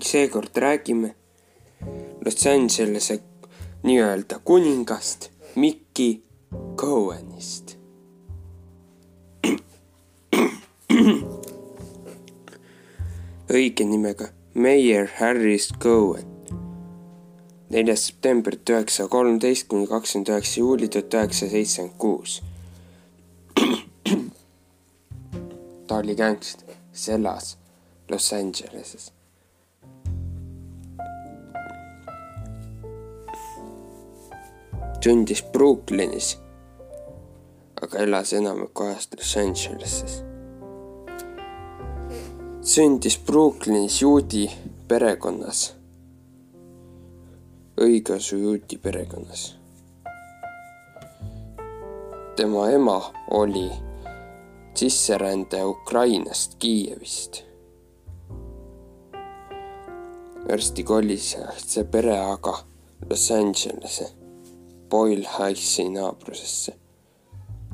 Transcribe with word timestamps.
ning 0.00 0.08
seekord 0.08 0.56
räägime 0.56 1.14
Los 2.24 2.46
Angelese 2.46 3.18
nii-öelda 3.82 4.38
kuningast 4.44 5.30
Mickey 5.54 6.20
Cohenist. 6.76 7.76
õige 13.50 13.84
nimega 13.84 14.28
Meyer 14.54 15.08
Harris 15.18 15.72
Cohen. 15.82 16.24
neljas 17.70 18.06
september 18.06 18.56
tuhat 18.56 18.80
üheksasada 18.80 19.08
kolmteist 19.08 19.68
kuni 19.68 19.86
kakskümmend 19.86 20.28
üheksa 20.28 20.60
juuli 20.60 20.88
tuhat 20.88 21.14
üheksasada 21.14 21.50
seitsekümmend 21.50 21.98
kuus. 21.98 22.42
ta 25.86 25.96
oli 25.96 26.16
gängster, 26.16 26.74
kes 26.92 27.08
elas 27.08 27.58
Los 28.08 28.32
Angeleses 28.32 29.19
sündis 35.04 35.42
Brooklynis, 35.52 36.38
aga 37.82 37.98
elas 37.98 38.32
enamiku 38.32 38.84
ajast 38.84 39.14
Los 39.16 39.36
Angeleses. 39.36 40.24
sündis 42.62 43.16
Brooklynis 43.26 44.02
juudi 44.02 44.50
perekonnas, 44.88 45.74
õigeusu 47.80 48.36
juudi 48.36 48.78
perekonnas. 48.78 49.56
tema 52.36 52.70
ema 52.70 53.12
oli 53.30 53.70
sisserände 54.74 55.64
Ukrainast 55.64 56.54
Kiievist. 56.58 57.42
varsti 60.48 60.82
kolis 60.84 61.36
see 61.56 61.84
pere 61.84 62.18
aga 62.18 62.58
Los 63.10 63.30
Angelesse 63.30 64.19
Boyle 64.90 65.28
Highsi 65.38 65.88
naabrusesse. 65.88 66.72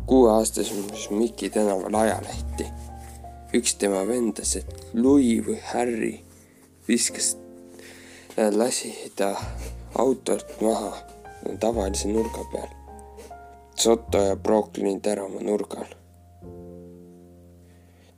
kuueaastases 0.06 1.10
Miki 1.10 1.50
tänaval 1.50 1.94
ajalehti. 1.94 2.66
üks 3.54 3.74
tema 3.74 4.06
vendas, 4.06 4.56
et 4.56 4.86
Louis 4.94 5.46
või 5.46 5.58
Harry 5.72 6.20
viskas, 6.88 7.36
lasi 8.56 9.12
ta 9.16 9.36
autolt 9.98 10.60
maha 10.60 10.96
tavalise 11.60 12.08
nurga 12.08 12.44
peal. 12.52 12.68
Soto 13.76 14.18
ja 14.18 14.36
Brooklyni 14.36 15.00
tänava 15.00 15.40
nurgal. 15.40 15.86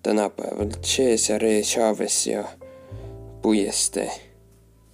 tänapäeval 0.03 0.71
Cesare 0.83 1.63
Chavez 1.63 2.27
ja 2.27 2.45
puiestee 3.43 4.28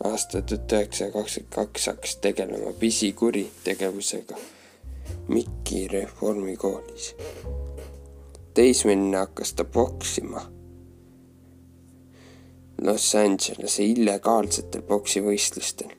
aasta 0.05 0.42
tuhat 0.42 0.73
üheksasada 0.73 1.12
kakskümmend 1.12 1.53
kaks 1.55 1.87
hakkas 1.87 2.17
tegelema 2.17 2.73
pisikuritegevusega 2.73 4.37
Mikki 5.28 5.89
reformikoolis. 5.89 7.14
teismeline 8.55 9.17
hakkas 9.17 9.53
ta 9.53 9.65
poksima 9.65 10.42
Los 12.83 13.15
Angelese 13.15 13.84
illegaalsetel 13.84 14.83
poksivõistlustel. 14.83 15.91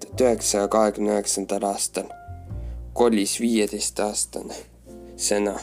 tuhat 0.00 0.20
üheksasaja 0.20 0.68
kahekümne 0.68 1.12
üheksandal 1.12 1.62
aastal 1.62 2.08
kolis 2.92 3.40
viieteistaastane 3.40 4.54
sena 5.16 5.58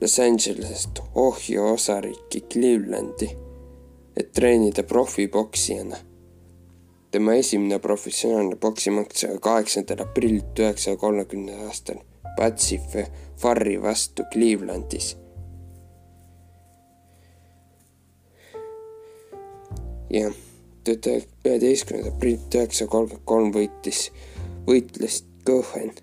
Los 0.00 0.18
Angelesest 0.18 0.98
Ohio 1.14 1.72
osariiki 1.72 2.40
Clevelandi, 2.40 3.36
et 4.16 4.32
treenida 4.32 4.82
profipoksijana 4.82 5.96
tema 7.10 7.34
esimene 7.34 7.78
professionaalne 7.78 8.56
poksimatš 8.60 9.24
kaheksandal 9.40 10.02
aprillil 10.04 10.40
tuhat 10.40 10.58
üheksasaja 10.64 10.96
kolmekümnendal 10.96 11.70
aastal 11.70 12.02
Patsy 12.36 12.80
Farri 13.36 13.82
vastu 13.82 14.24
Clevelandis. 14.32 15.16
jah, 20.10 20.34
tuhat 20.84 21.06
üheteistkümnendal 21.44 22.12
aprillil 22.12 22.38
tuhat 22.38 22.54
üheksasada 22.54 22.90
kolmkümmend 22.90 23.24
kolm 23.24 23.54
võitis, 23.56 24.02
võitles 24.66 25.22
Cohen 25.46 25.94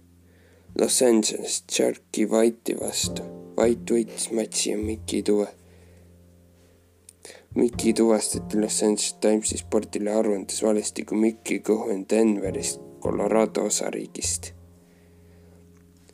Los 0.80 1.02
Angeles 1.02 1.64
Sharky 1.72 2.26
White'i 2.28 2.76
vastu. 2.80 3.24
White 3.56 3.94
võitis 3.94 4.32
matši 4.36 4.74
ja 4.74 4.78
Mickey 4.78 5.24
Tuve 5.24 5.48
Mickey 7.56 7.94
tuvastati 7.94 8.58
Los 8.62 8.84
Angeles 8.84 9.14
Timesi 9.22 9.58
spordile 9.58 10.12
aruandes 10.12 10.64
valesti 10.64 11.06
kui 11.08 11.18
Mickey 11.18 11.60
Cohen 11.60 12.04
Denverist, 12.10 12.82
Colorado 13.00 13.64
osariigist. 13.64 14.52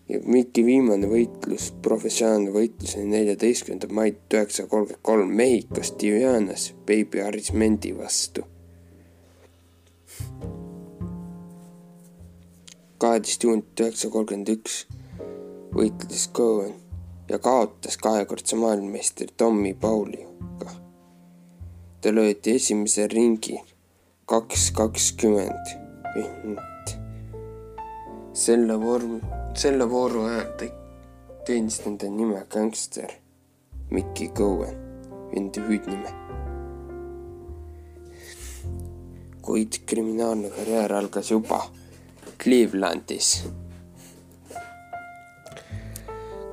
ja 0.09 0.19
Mickey 0.25 0.65
viimane 0.65 1.07
võitlus, 1.09 1.71
professionaalne 1.81 2.53
võitlus 2.53 2.93
oli 2.99 3.07
neljateistkümnendal 3.15 3.95
maid 3.97 4.21
üheksasada 4.35 4.69
kolmkümmend 4.69 5.01
kolm 5.01 5.33
Mehhikos 5.41 5.91
Tijuanas 5.97 6.67
Baby 6.85 7.25
Arismendi 7.25 7.97
vastu. 7.97 8.45
kaheteist 12.97 13.43
juunit 13.43 13.79
üheksasada 13.79 14.13
kolmkümmend 14.13 14.53
üks 14.59 14.83
võitles 15.73 16.29
Cohen 16.37 16.75
ja 17.29 17.39
kaotas 17.39 17.97
kahekordse 17.97 18.61
maailmameistri 18.61 19.33
Tommy 19.37 19.73
Pauliga 19.73 20.29
ta 22.01 22.15
löödi 22.15 22.55
esimesel 22.55 23.09
ringil 23.09 23.59
kaks 24.25 24.71
kakskümmend 24.71 25.67
minut. 26.15 26.97
selle 28.33 28.81
vorm, 28.81 29.21
selle 29.53 29.89
vooru 29.89 30.23
ajal 30.23 30.69
teenis 31.45 31.81
nende 31.85 32.09
nime 32.09 32.45
gängster 32.53 33.11
Mickey 33.89 34.27
Cohen, 34.27 34.77
enda 35.35 35.61
hüüdnime. 35.67 36.11
kuid 39.41 39.81
kriminaalne 39.85 40.49
karjäär 40.49 40.93
algas 40.93 41.31
juba 41.31 41.59
Clevelandis. 42.43 43.43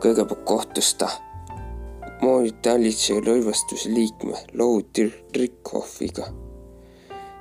kõigepealt 0.02 0.44
kohtus 0.44 0.94
ta 0.94 1.08
Moritalitsi 2.18 3.14
lõivastuse 3.22 3.92
liikme 3.94 4.38
Lou 4.58 4.80
Rickoffiga. 5.36 6.24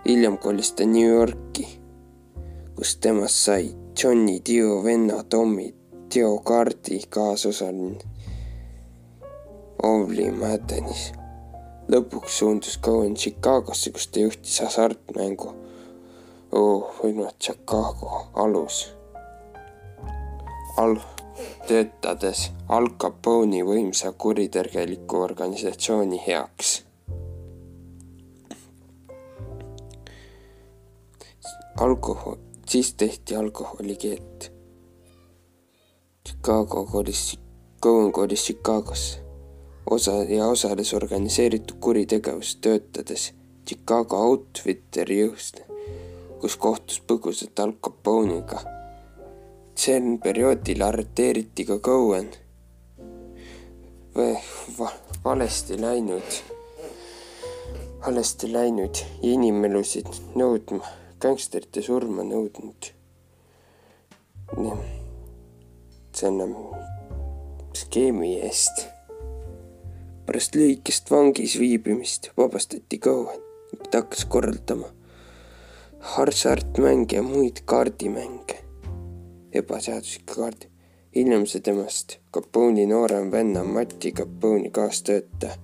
hiljem 0.06 0.38
kolis 0.38 0.72
ta 0.72 0.86
New 0.86 1.08
Yorki, 1.08 1.66
kus 2.76 2.92
temast 3.02 3.42
sai 3.46 3.74
Johnny 3.98 4.38
Dio 4.46 4.84
venna 4.84 5.24
Tommy 5.24 5.74
Dio 6.14 6.38
Cardi 6.38 7.00
kaasosaline 7.10 7.98
Ovli 9.84 10.32
Maddenis. 10.32 11.12
lõpuks 11.90 12.38
suundus 12.38 12.78
Cohen 12.78 13.16
Chicagosse, 13.16 13.92
kus 13.92 14.08
ta 14.08 14.20
juhtis 14.20 14.62
hasartmängu 14.62 15.54
oh, 16.52 16.94
võimat 17.02 17.36
Chicago 17.40 18.28
alus 18.34 18.94
Al 20.78 21.00
töötades 21.68 22.52
Al 22.70 22.90
Capone'i 23.00 23.64
võimsa 23.66 24.12
kuritegeliku 24.12 25.24
organisatsiooni 25.30 26.22
heaks. 26.28 26.84
alkohol, 31.78 32.36
siis 32.66 32.94
tehti 32.94 33.36
alkoholikeeld. 33.36 34.50
Chicago 36.30 36.86
kolis, 36.86 37.40
Cohen 37.84 38.12
kolis 38.12 38.44
Chicagosse 38.44 39.20
osa 39.90 40.12
ja 40.12 40.48
osales 40.48 40.94
organiseeritud 40.94 41.78
kuritegevust 41.80 42.62
töötades 42.62 43.34
Chicago 43.68 44.18
Outfitteri 44.18 45.22
jõust, 45.22 45.62
kus 46.42 46.58
kohtus 46.58 47.00
põgusalt 47.08 47.60
Al 47.60 47.78
Capone'iga 47.84 48.77
sel 49.78 50.18
perioodil 50.24 50.82
arreteeriti 50.82 51.66
ka 51.66 51.78
Cohen. 51.80 52.30
Va 54.78 54.90
valesti 55.26 55.78
läinud, 55.82 56.38
valesti 58.06 58.50
läinud 58.54 58.98
ja 59.22 59.34
inimelusid 59.36 60.10
nõudma, 60.40 60.82
gängsterite 61.22 61.86
surma 61.86 62.26
nõudnud. 62.26 62.90
selle 66.18 66.48
skeemi 67.74 68.40
eest. 68.42 68.88
pärast 70.26 70.56
lühikest 70.56 71.12
vangis 71.12 71.60
viibimist 71.60 72.32
vabastati 72.38 72.98
Cohen, 72.98 73.42
ta 73.92 74.02
hakkas 74.02 74.26
korraldama. 74.26 74.88
Hasartmänge 76.00 77.16
ja 77.16 77.24
muid 77.24 77.62
kaardimänge 77.66 78.67
ebaseaduslikke 79.62 80.34
kaardi. 80.34 80.70
hiljem 81.16 81.46
sai 81.46 81.62
temast 81.62 82.18
Capone'i 82.34 82.86
noorem 82.86 83.32
venna 83.32 83.64
Mati 83.64 84.12
Capone'i 84.12 84.70
kaastöötaja. 84.72 85.56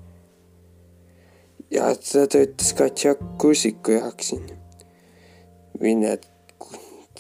ja 1.72 1.96
ta 1.96 2.28
töötas 2.28 2.74
ka 2.74 2.90
Tšakusiku 2.90 3.92
jaoks 3.92 4.28
siin. 4.28 4.46
või 5.82 5.96
need, 5.96 6.26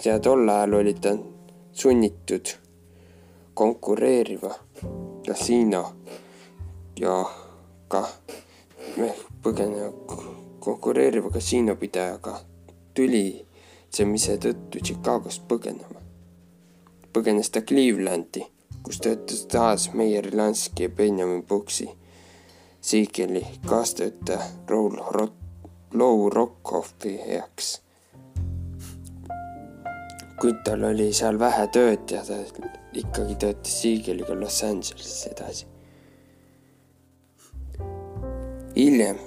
ja 0.05 0.19
tol 0.19 0.49
ajal 0.49 0.73
oli 0.73 0.93
ta 0.93 1.17
sunnitud 1.71 2.55
konkureeriva 3.53 4.53
kasiino 5.27 5.83
ja 6.99 7.15
ka 7.87 8.03
põgeneva 9.43 9.91
konkureeriva 10.63 11.29
kasiinopidajaga 11.33 12.37
tülitsemise 12.95 14.37
tõttu 14.37 14.81
Chicagost 14.83 15.43
põgenema. 15.49 16.02
Põgenes 17.13 17.51
ta 17.54 17.62
Clevelandi, 17.62 18.45
kus 18.83 19.00
töötas 19.04 19.45
taas 19.51 19.89
Meier 19.94 20.30
Lansky 20.36 20.88
ja 20.88 20.89
Benjamin 20.89 21.44
Puksi, 21.44 21.89
Siegeli 22.81 23.45
kaastöötaja 23.65 24.44
Raul 24.68 24.98
Rot-, 25.12 25.69
Lou 25.94 26.30
Rockhoffi 26.30 27.19
heaks. 27.27 27.80
kuid 30.42 30.57
tal 30.65 30.83
oli 30.83 31.13
seal 31.15 31.38
vähe 31.39 31.68
tööd 31.71 32.12
ja 32.12 32.19
ta 32.27 32.36
ikkagi 32.94 33.36
töötas 33.39 33.77
Siegeliga 33.81 34.36
Los 34.36 34.63
Angeleses 34.63 35.27
edasi. 35.31 35.65
hiljem 38.75 39.18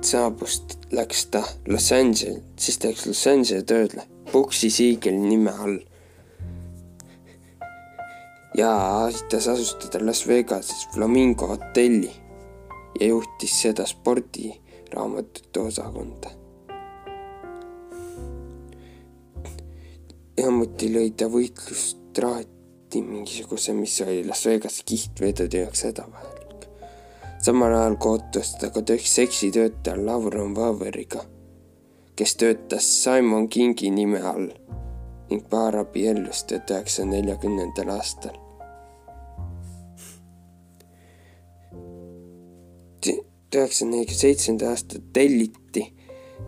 saabus, 0.00 0.62
läks 0.90 1.26
ta 1.26 1.42
Los 1.66 1.92
Angeles, 1.92 2.42
siis 2.56 2.78
ta 2.78 2.88
läks 2.88 3.06
Los 3.06 3.26
Angelese 3.26 3.62
tööle 3.66 4.06
Puksi 4.32 4.70
Siegeli 4.70 5.18
nime 5.18 5.50
all. 5.50 5.78
Ja 8.58 8.70
aitas 9.04 9.48
asustada 9.48 10.00
Las 10.06 10.24
Vegases 10.26 10.88
Flamingo 10.94 11.46
hotelli 11.46 12.10
ja 13.00 13.06
juhtis 13.06 13.54
seda 13.62 13.86
spordiraamatute 13.86 15.60
osakonda. 15.60 16.34
samuti 20.48 20.88
lõi 20.94 21.10
ta 21.18 21.26
võitlust 21.28 21.98
traati 22.16 23.02
mingisuguse, 23.04 23.74
mis 23.76 24.00
oli 24.00 24.22
Las 24.26 24.46
Vegas 24.46 24.80
kihtvedude 24.86 25.60
jaoks 25.60 25.84
hädavajalik 25.84 26.64
samal 27.42 27.74
ajal 27.74 27.96
kohtus 27.96 28.54
ta 28.56 28.70
ka 28.70 28.80
seksitöötaja 29.04 30.06
Lauren 30.06 30.56
Waveriga, 30.56 31.20
kes 32.16 32.36
töötas 32.36 33.04
Simon 33.04 33.48
Kingi 33.48 33.90
nime 33.90 34.22
all 34.22 34.48
ning 35.30 35.44
paar 35.50 35.76
abiellus 35.76 36.44
tuhat 36.44 36.70
üheksasaja 36.70 37.10
neljakümnendal 37.10 37.88
aastal. 37.88 38.47
Neljakümne 43.52 44.04
seitsmendal 44.14 44.74
aastal 44.74 45.00
telliti, 45.12 45.86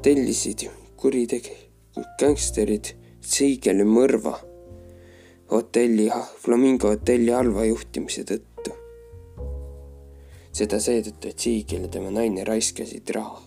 tellisid 0.02 0.68
kuritegelikud 0.96 2.16
gängsterid 2.20 2.94
Siigeli 3.20 3.84
mõrva 3.84 4.38
hotelli, 5.50 6.08
Flamingo 6.40 6.88
hotelli 6.88 7.32
halva 7.36 7.66
juhtimise 7.68 8.24
tõttu 8.24 8.50
seda 10.52 10.80
seetõttu, 10.82 11.30
et 11.30 11.38
Siigel 11.38 11.86
ja 11.86 11.92
tema 11.92 12.10
naine 12.14 12.44
raiskasid 12.44 13.14
raha. 13.16 13.46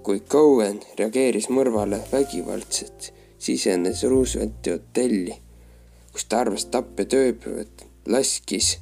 kui 0.00 0.22
Cohen 0.32 0.78
reageeris 0.96 1.50
mõrvale 1.52 1.98
vägivaldselt, 2.08 3.10
sisenes 3.38 4.00
Roosevelti 4.08 4.72
hotelli, 4.72 5.34
kus 6.10 6.24
ta 6.24 6.40
arvas 6.40 6.64
tapjad 6.72 7.14
ööbivat, 7.18 7.84
laskis 8.08 8.78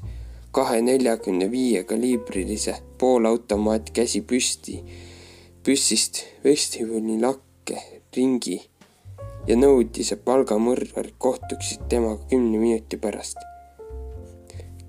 kahe 0.59 0.81
neljakümne 0.83 1.47
viie 1.53 1.85
kaliibrilise 1.87 2.75
poolautomaat 2.99 3.93
käsi 3.95 4.25
püsti, 4.27 4.81
püssist 5.63 6.25
vestibüüli 6.45 7.21
lakke 7.23 7.79
ringi 8.17 8.57
ja 9.47 9.55
nõudis, 9.61 10.11
et 10.17 10.25
palgamõrvarid 10.27 11.15
kohtuksid 11.23 11.87
temaga 11.93 12.27
kümne 12.33 12.59
minuti 12.59 12.99
pärast 12.99 13.39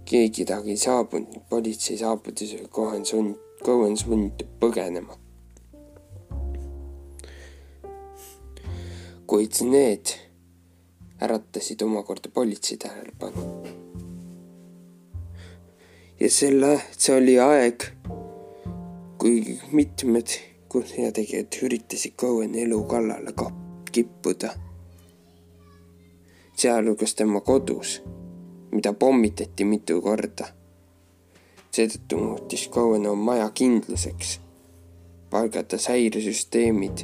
keegi 0.09 0.45
temaga 0.45 0.73
ei 0.73 0.77
saabunud, 0.77 1.41
politsei 1.49 1.97
saabudes 1.97 2.53
oli 2.57 2.67
Cohen 2.67 3.05
sund, 3.05 3.35
Cohen 3.65 3.97
sunnitud 3.97 4.49
põgenema. 4.61 5.17
kuid 9.29 9.59
need 9.61 10.09
äratasid 11.21 11.81
omakorda 11.85 12.33
politsei 12.33 12.77
tähelepanu. 12.81 13.58
Ja 16.19 16.29
selle, 16.31 16.81
see 16.97 17.15
oli 17.15 17.39
aeg, 17.39 17.87
kui 19.17 19.59
mitmed 19.71 20.37
kurjategijad 20.69 21.59
üritasid 21.63 22.15
Cohen'i 22.19 22.63
elu 22.63 22.83
kallale 22.83 23.33
kippuda, 23.91 24.53
sealhulgas 26.55 27.15
tema 27.15 27.41
kodus 27.41 27.99
mida 28.71 28.93
pommitati 28.93 29.65
mitu 29.65 30.01
korda. 30.01 30.47
seetõttu 31.71 32.17
muutis 32.17 32.65
Cohen 32.73 33.05
oma 33.07 33.33
maja 33.33 33.49
kindluseks, 33.53 34.39
palgatas 35.29 35.85
häiresüsteemid 35.89 37.03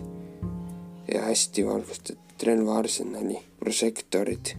ja 1.14 1.22
hästi 1.28 1.66
valgustatud 1.68 2.46
relvaarsenali 2.50 3.38
prožektorid, 3.60 4.56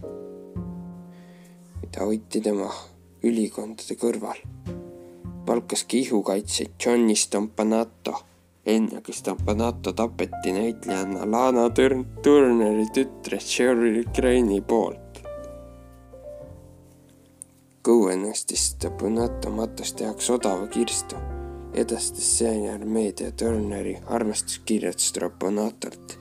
mida 1.81 2.05
hoiti 2.05 2.41
tema 2.41 2.71
ülikondade 3.23 3.95
kõrval. 3.95 4.39
palkas 5.45 5.83
kihukaitsjaid 5.87 6.71
Johnny 6.85 7.15
Stompanato, 7.15 8.13
enne 8.65 9.01
kui 9.01 9.13
Stompanato 9.13 9.93
tapeti 9.93 10.51
näitlejanna 10.51 11.31
Lana 11.31 11.69
Turneri 12.23 12.85
tütre 12.93 13.39
Sherry 13.39 14.03
Crane'i 14.03 14.61
poolt. 14.61 15.21
Cohen 17.85 18.25
ostis 18.27 18.75
Tabunato 18.75 19.49
matost 19.49 19.99
jaoks 20.03 20.29
odava 20.29 20.67
kirstu, 20.67 21.15
edastas 21.73 22.37
seejärel 22.37 22.85
meedia 22.85 23.31
Turneri 23.31 23.97
armastuskirjad 24.05 24.99
Strapponatolt. 24.99 26.17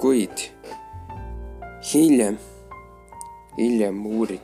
kuid 0.00 0.38
hiljem, 1.94 2.38
hiljem 3.58 4.06
uurid, 4.06 4.40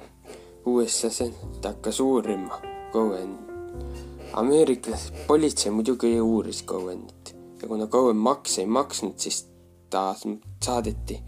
USA 0.67 1.11
senat 1.11 1.65
hakkas 1.65 2.01
uurima 2.01 2.61
Cohen'i. 2.93 3.39
ameeriklased, 4.33 5.15
politsei 5.27 5.71
muidugi 5.73 6.21
uuris 6.21 6.65
Cohen'it 6.65 7.37
ja 7.63 7.69
kuna 7.69 7.87
Cohen 7.87 8.17
makse 8.17 8.61
ei 8.61 8.67
maksnud, 8.67 9.15
siis 9.17 9.47
ta 9.91 10.15
saadeti 10.65 11.21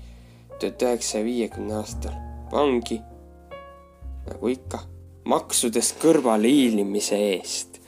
tuhat 0.61 0.83
üheksasaja 0.83 1.25
viiekümne 1.25 1.75
aastal 1.75 2.19
vangi, 2.53 3.01
nagu 4.27 4.49
ikka, 4.49 4.83
maksudest 5.25 6.01
kõrvalehiilimise 6.03 7.23
eest. 7.31 7.81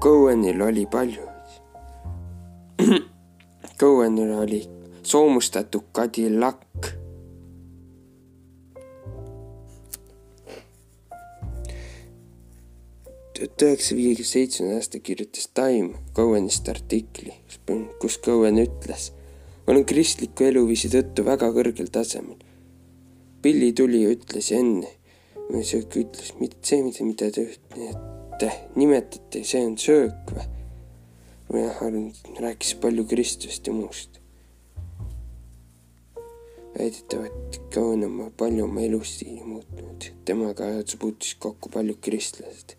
Cohenil 0.00 0.60
oli 0.62 0.86
palju. 0.86 1.25
Cohenil 3.80 4.32
oli 4.38 4.62
soomustatud 5.02 5.90
Cadillac. 5.94 6.56
tuhat 13.36 13.62
üheksasaja 13.62 13.96
viiekümne 13.96 14.24
seitsmenda 14.24 14.76
aasta 14.76 14.98
kirjutas 14.98 15.48
Time 15.54 15.98
Cohenist 16.16 16.68
artikli 16.68 17.34
kus 18.00 18.20
Cohen 18.20 18.58
ütles, 18.62 19.10
olen 19.66 19.84
kristliku 19.84 20.46
eluviisi 20.46 20.88
tõttu 20.92 21.24
väga 21.26 21.50
kõrgel 21.52 21.90
tasemel. 21.92 22.38
Pilli 23.42 23.72
tuli 23.76 24.02
ja 24.04 24.12
ütles 24.14 24.52
enne, 24.54 24.88
söök 25.62 25.98
ütles, 26.02 26.32
mitte 26.40 26.62
see, 26.62 26.82
mida, 26.86 27.04
mida 27.04 27.30
te, 27.34 27.46
te 28.40 28.52
nimetate, 28.78 29.44
see 29.44 29.64
on 29.66 29.76
söök 29.80 30.32
või? 30.32 30.55
Või 31.52 31.62
jah, 31.62 31.82
rääkis 32.40 32.74
palju 32.82 33.04
Kristust 33.04 33.66
ja 33.66 33.72
muust. 33.72 34.20
väidetavalt 36.78 37.60
Cohen 37.74 38.04
on 38.04 38.32
palju 38.36 38.64
oma 38.64 38.80
elustiili 38.80 39.44
muutnud, 39.44 40.10
temaga 40.24 40.64
puutus 40.98 41.34
kokku 41.34 41.68
paljud 41.68 41.96
kristlased. 42.00 42.76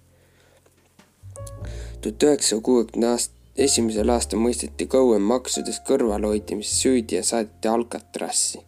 tuhat 2.02 2.24
üheksasaja 2.24 2.62
kuuekümne 2.62 3.08
aasta 3.08 3.38
esimesel 3.58 4.10
aastal 4.10 4.40
mõisteti 4.40 4.86
Cohen 4.88 5.22
maksudest 5.26 5.82
kõrvalhoidmises 5.88 6.82
süüdi 6.84 7.18
ja 7.18 7.24
saadeti 7.24 7.68
Alcatrassi. 7.68 8.62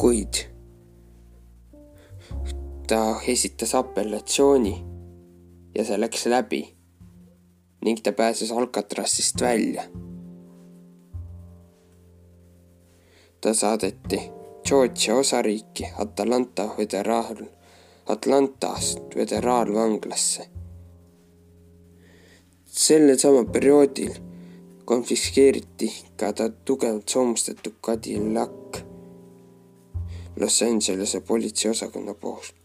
kuid 0.00 0.46
ta 2.88 3.20
esitas 3.26 3.74
apellatsiooni 3.74 4.74
ja 5.74 5.84
see 5.84 5.98
läks 6.00 6.26
läbi 6.26 6.62
ning 7.84 8.02
ta 8.02 8.12
pääses 8.12 8.52
Alcatrassist 8.52 9.40
välja. 9.40 9.82
ta 13.40 13.54
saadeti 13.54 14.30
Georgia 14.64 15.16
osariiki 15.16 15.88
Atlanta 15.98 16.68
föderaal, 16.76 17.36
Atlantast 18.06 18.98
föderaalvanglasse. 19.14 20.46
sellel 22.66 23.18
samal 23.18 23.44
perioodil 23.44 24.14
konfiskeeriti 24.84 26.04
ka 26.16 26.32
ta 26.32 26.48
tugevalt 26.64 27.08
soomustatud 27.08 27.72
Cadillac 27.86 28.50
Los 30.36 30.62
Angelese 30.62 31.20
politseiosakonna 31.20 32.14
poolt. 32.14 32.59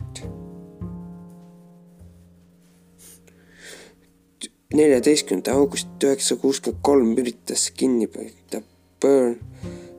Neljateistkümnenda 4.73 5.53
augusti 5.53 6.07
üheksasada 6.07 6.41
kuuskümmend 6.41 6.81
kolm 6.81 7.17
üritas 7.17 7.69
kinni 7.69 8.07
püüda 8.07 8.61
Burn, 9.01 9.37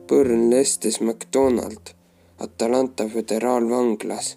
Burn 0.09 0.51
Lestes 0.51 1.01
McDonald 1.01 1.93
Atalanta 2.39 3.07
föderaalvanglas 3.07 4.35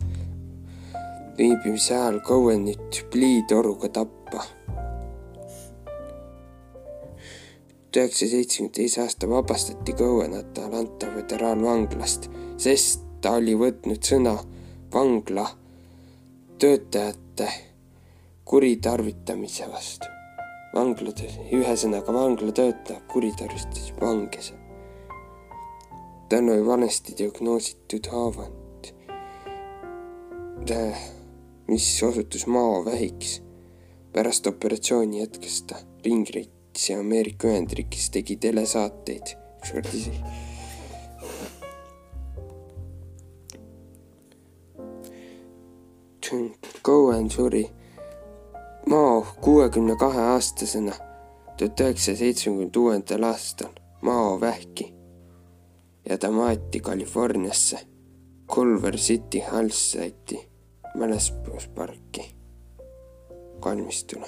viibimise 1.38 1.96
ajal 1.96 2.20
Cowenit 2.20 3.06
pliitoruga 3.10 3.88
tappa. 3.88 4.44
üheksasaja 7.96 8.30
seitsmekümne 8.30 8.72
teise 8.72 9.02
aasta 9.02 9.28
vabastati 9.28 9.92
Cowen 9.92 10.34
Atalanta 10.34 11.06
föderaalvanglast, 11.14 12.30
sest 12.56 13.02
ta 13.20 13.32
oli 13.40 13.56
võtnud 13.58 13.99
sõna 14.06 14.37
vangla 14.94 15.49
töötajate 16.58 17.50
kuritarvitamise 18.44 19.66
vastu. 19.72 20.20
Vanglad, 20.75 21.21
ühesõnaga 21.53 22.12
vanglatöötaja 22.15 23.00
kuritarvitas 23.11 23.93
vange. 24.00 24.41
tal 26.29 26.49
oli 26.49 26.67
valesti 26.67 27.15
diagnoositud 27.19 28.07
haavad, 28.07 28.93
mis 31.69 32.03
osutus 32.03 32.47
maovähiks. 32.47 33.43
pärast 34.12 34.47
operatsiooni 34.47 35.21
jätkas 35.21 35.62
ta 35.62 35.77
ringreisi 36.05 36.95
Ameerika 36.95 37.49
Ühendriigis, 37.49 38.11
tegi 38.11 38.37
telesaateid, 38.37 39.37
Cohen 46.83 47.31
suri 47.31 47.71
Mao 48.90 49.26
kuuekümne 49.40 49.97
kahe 49.97 50.20
aastasena 50.20 50.92
tuhat 51.56 51.80
üheksasaja 51.80 52.16
seitsmekümne 52.18 52.70
kuuendal 52.75 53.23
aastal 53.23 53.70
Mao 54.02 54.40
vähki 54.40 54.94
ja 56.09 56.18
ta 56.18 56.30
maeti 56.30 56.80
Californiasse. 56.80 57.78
Culver 58.49 58.97
City 58.97 59.42
Hillside'i 59.52 60.50
mälestusparki 60.94 62.35
kalmistule 63.61 64.26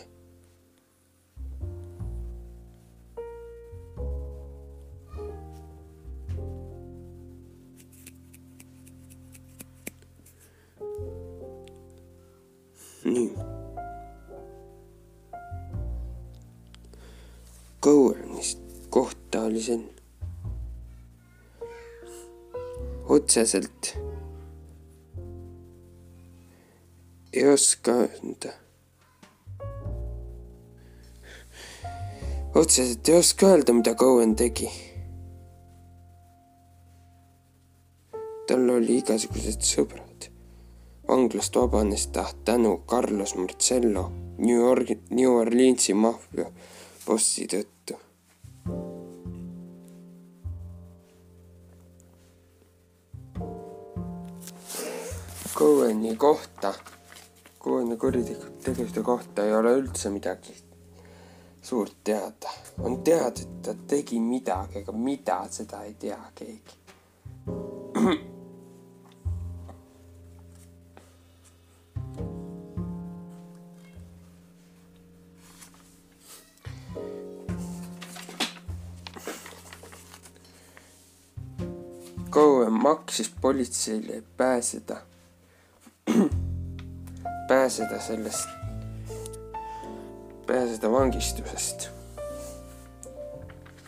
see 19.62 19.78
otseselt 23.08 23.96
ei 27.32 27.48
oska 27.48 27.92
öelda. 27.92 28.52
otseselt 32.54 33.08
ei 33.08 33.18
oska 33.18 33.46
öelda, 33.46 33.72
mida 33.72 33.94
Cowen 33.94 34.36
tegi. 34.36 34.70
tal 38.48 38.68
oli 38.70 38.98
igasugused 38.98 39.62
sõbrad 39.64 40.28
vanglast 41.08 41.56
vabanes 41.56 42.06
ta 42.06 42.24
tänu 42.44 42.76
Carlos 42.90 43.34
Marcello 43.34 44.10
New 44.38 44.56
Yorgi, 44.56 44.98
New 45.10 45.30
Orleansi 45.30 45.94
maffia 45.94 46.46
bossi 47.06 47.46
tõttu. 47.46 47.98
Cohen'i 55.54 56.16
kohta, 56.16 56.74
Cohen'i 57.60 57.96
kuritegude 57.96 59.02
kohta 59.02 59.44
ei 59.44 59.54
ole 59.54 59.74
üldse 59.78 60.10
midagi 60.10 60.54
suurt 61.62 61.96
teada. 62.04 62.50
on 62.78 63.02
teada, 63.02 63.40
et 63.40 63.62
ta 63.62 63.74
tegi 63.86 64.20
midagi, 64.20 64.78
aga 64.78 64.92
mida, 64.92 65.46
seda 65.50 65.82
ei 65.84 65.94
tea 65.94 66.18
keegi. 66.34 66.80
Cohen 82.32 82.72
maksis 82.72 83.28
politseile 83.40 84.22
pääseda, 84.36 84.96
pääseda 87.48 88.00
sellest, 88.00 88.48
pääseda 90.46 90.92
vangistusest. 90.92 91.88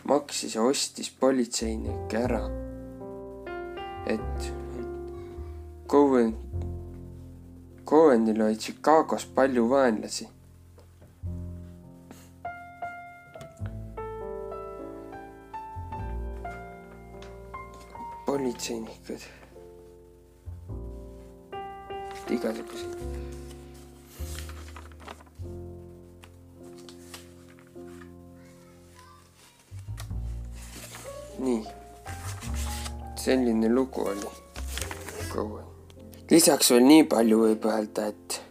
maksis 0.03 0.55
ja 0.55 0.61
ostis 0.61 1.09
politseinike 1.19 2.17
ära, 2.17 2.41
et 4.05 4.53
Cohen, 5.87 6.37
Cohenil 7.85 8.41
oli 8.41 8.55
Chicagos 8.55 9.25
palju 9.25 9.69
vaenlasi 9.69 10.29
politseinikud. 18.25 19.44
Selline 33.35 33.69
lugu 33.69 34.01
oli 34.07 34.27
lisaks 36.31 36.71
veel 36.71 36.85
nii 36.87 37.03
palju 37.09 37.39
võib 37.41 37.65
öelda, 37.69 38.07
et 38.09 38.41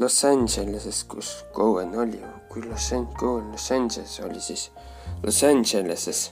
Los 0.00 0.20
Angeleses, 0.24 1.02
kus 1.10 1.30
Cohen 1.54 1.94
oli, 1.98 2.20
kui 2.48 2.62
Los 2.62 2.92
Angeles, 2.92 3.16
Cohen 3.18 3.50
Los 3.52 3.70
Angeles 3.72 4.20
oli, 4.24 4.40
siis 4.40 4.68
Los 5.24 5.42
Angeleses 5.44 6.30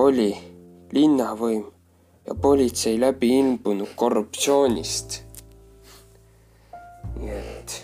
oli 0.00 0.30
linnavõim 0.92 1.64
ja 2.26 2.34
politsei 2.34 2.98
läbi 3.00 3.32
ilmunud 3.38 3.94
korruptsioonist. 3.96 5.20
nii 7.20 7.34
et 7.36 7.76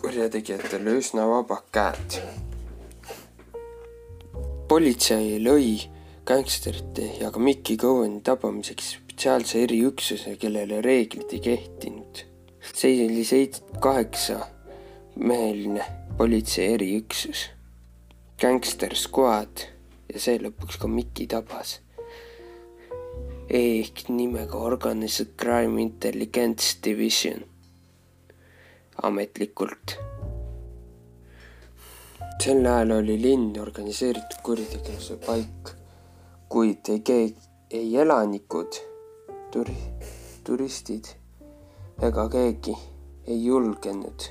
kurjategijatel 0.00 0.86
oli 0.86 0.98
üsna 1.02 1.26
vabad 1.28 1.64
käed. 1.72 2.20
politsei 4.68 5.40
lõi 5.42 5.80
gängsterite 6.30 7.06
ja 7.20 7.30
ka 7.34 7.40
Mickey 7.42 7.76
Cohen'i 7.76 8.20
tabamiseks 8.22 8.90
spetsiaalse 8.92 9.64
eriüksuse, 9.64 10.36
kellele 10.38 10.78
reeglid 10.82 11.32
ei 11.34 11.40
kehtinud. 11.42 12.20
see 12.74 13.06
oli 13.06 13.24
seit-, 13.24 13.58
kaheksa 13.80 14.38
meheline 15.16 15.84
politsei 16.16 16.74
eriüksus. 16.74 17.48
Gangster 18.40 18.94
Squad 18.94 19.64
ja 20.12 20.22
see 20.22 20.38
lõpuks 20.38 20.78
ka 20.78 20.88
Miki 20.88 21.26
tabas. 21.26 21.80
ehk 23.50 24.04
nimega 24.08 24.58
Organized 24.58 25.34
Crime 25.36 25.82
Intelligence 25.82 26.78
Division 26.84 27.42
ametlikult. 29.02 29.98
sel 32.40 32.64
ajal 32.66 32.96
oli 33.00 33.18
linn 33.22 33.58
organiseeritud 33.60 34.40
kuritegevuse 34.46 35.18
paik, 35.26 35.74
kuid 36.50 36.88
ei 36.90 37.34
ei 37.70 37.96
elanikud, 38.02 38.78
turi-, 39.54 39.82
turistid 40.44 41.12
ega 42.02 42.28
keegi 42.28 42.74
ei 43.26 43.44
julgenud 43.44 44.30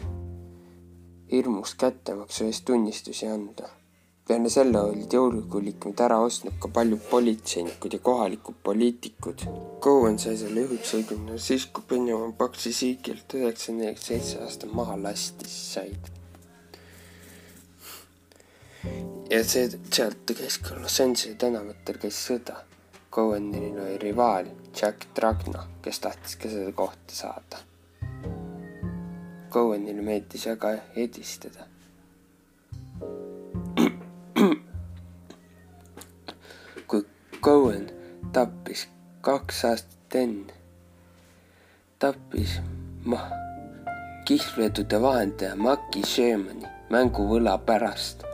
hirmust 1.31 1.77
kättemaksu 1.79 2.49
eest 2.49 2.65
tunnistusi 2.67 3.29
anda 3.31 3.69
peale 4.29 4.49
selle 4.53 4.77
olid 4.91 5.15
jõululikumid 5.15 6.03
ära 6.05 6.19
ostnud 6.21 6.59
ka 6.61 6.69
paljud 6.73 7.01
politseinikud 7.09 7.95
ja 7.95 7.99
kohalikud 8.09 8.59
poliitikud. 8.67 9.45
Cohen 9.81 10.19
sai 10.21 10.35
selle 10.37 10.67
juhiks 10.67 10.93
õigemini 10.99 11.41
siis, 11.41 11.65
kui 11.73 11.87
Benjamin 11.89 12.35
Paxi 12.37 12.73
siigilt 12.75 13.39
üheksa 13.39 13.73
nelikümmend 13.73 14.05
seitse 14.05 14.43
aastat 14.45 14.75
maha 14.77 14.99
lasti, 15.01 15.49
said. 15.49 16.18
Ja 19.29 19.43
see, 19.43 19.69
sealt 19.93 20.33
Los 20.81 20.99
Angelesi 21.01 21.35
tänavatel 21.35 21.97
käis 22.01 22.19
sõda. 22.27 22.61
Cohenil 23.11 23.73
oli 23.73 23.97
rivaal 23.97 24.51
Jack 24.81 25.09
Dragna, 25.15 25.65
kes 25.81 25.99
tahtis 25.99 26.35
ka 26.37 26.49
seda 26.49 26.71
kohta 26.71 27.15
saada. 27.15 27.63
Cohenile 29.49 30.05
meeldis 30.05 30.45
väga 30.45 30.75
edistada 30.95 31.65
Cohen 37.41 37.85
tappis 38.35 38.81
kaks 39.23 39.61
aastat 39.65 40.15
enne, 40.21 40.53
tappis 41.99 42.57
ma-, 43.05 43.29
kihlvedude 44.27 44.99
vahendaja 45.01 45.55
Maki 45.55 46.03
Shermani 46.03 46.67
mänguvõla 46.91 47.55
pärast. 47.63 48.28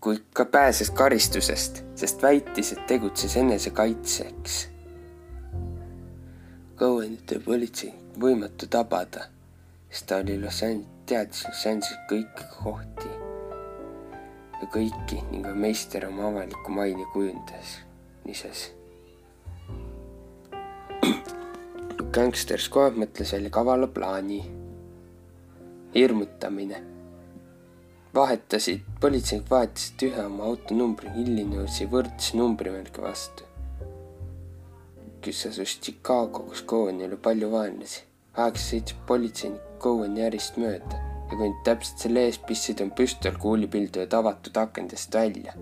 Kui 0.00 0.18
ka 0.34 0.44
pääses 0.44 0.90
karistusest, 0.90 1.84
sest 1.94 2.22
väitis, 2.22 2.72
et 2.72 2.86
tegutses 2.86 3.36
enesekaitseks. 3.36 4.68
Cohenit 6.76 7.32
oli 7.32 7.40
politsei 7.40 7.92
võimatu 8.20 8.68
tabada, 8.70 9.28
sest 9.90 10.06
ta 10.10 10.20
oli 10.20 10.40
Los 10.40 10.62
Angeles, 10.62 10.92
teadis 11.06 11.44
Los 11.48 11.66
Angeles 11.66 12.02
kõiki 12.10 12.48
kohti 12.58 13.12
ja 14.60 14.68
kõiki 14.72 15.20
ning 15.30 15.46
on 15.46 15.58
meister 15.60 16.06
oma 16.08 16.28
avaliku 16.30 16.74
maine 16.74 17.06
kujundamises. 17.12 18.70
Gangster 22.16 22.60
Squad 22.60 22.96
mõtles 22.96 23.32
välja 23.32 23.50
kavala 23.52 23.86
plaani. 23.86 24.42
hirmutamine. 25.94 26.95
Vahetasid, 28.16 28.80
politseinikud 29.00 29.50
vahetasid 29.50 30.02
ühe 30.06 30.22
oma 30.24 30.46
autonumbri 30.48 31.10
Illinoisi 31.20 31.84
võrdse 31.92 32.38
numbrimärgi 32.38 33.02
vastu. 33.04 33.44
kes 35.20 35.40
asus 35.48 35.74
Chicago, 35.82 36.44
kus 36.48 36.62
Cohen 36.70 37.02
oli 37.04 37.18
palju 37.26 37.50
vaenlasi. 37.52 38.04
aegsi 38.44 38.64
sõitsid 38.70 39.02
politseinikud 39.10 39.76
Coheni 39.84 40.24
ärist 40.28 40.56
mööda 40.56 41.00
ja 41.30 41.36
kui 41.40 41.50
täpselt 41.68 42.06
selle 42.06 42.22
ees 42.28 42.38
pissid 42.48 42.80
on 42.84 42.94
püstol 43.00 43.36
kuulipildujad 43.42 44.16
avatud 44.20 44.56
akendest 44.64 45.14
välja. 45.14 45.52